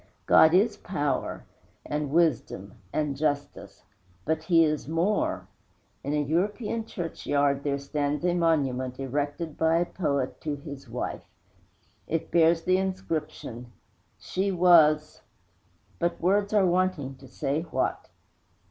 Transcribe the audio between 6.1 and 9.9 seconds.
a European churchyard there stands a monument erected by a